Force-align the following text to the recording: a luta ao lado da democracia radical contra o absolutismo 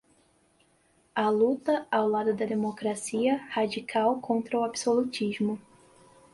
a 1.15 1.29
luta 1.29 1.85
ao 1.91 2.07
lado 2.07 2.33
da 2.33 2.43
democracia 2.43 3.45
radical 3.51 4.19
contra 4.19 4.57
o 4.59 4.63
absolutismo 4.63 5.61